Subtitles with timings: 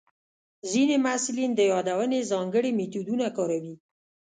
[0.71, 3.75] ځینې محصلین د یادونې ځانګړي میتودونه کاروي.